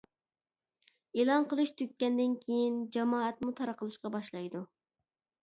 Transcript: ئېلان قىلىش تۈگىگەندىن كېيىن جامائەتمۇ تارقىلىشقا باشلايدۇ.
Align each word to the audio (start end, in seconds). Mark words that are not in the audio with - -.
ئېلان 1.17 1.45
قىلىش 1.51 1.73
تۈگىگەندىن 1.81 2.33
كېيىن 2.47 2.81
جامائەتمۇ 2.97 3.55
تارقىلىشقا 3.61 4.13
باشلايدۇ. 4.19 4.65